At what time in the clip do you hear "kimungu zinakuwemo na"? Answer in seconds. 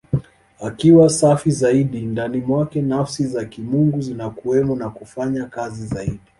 3.45-4.89